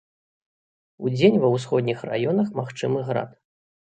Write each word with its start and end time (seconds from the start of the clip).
Удзень 1.07 1.37
ва 1.43 1.51
ўсходніх 1.57 1.99
раёнах 2.11 2.47
магчымы 2.61 2.99
град. 3.11 3.31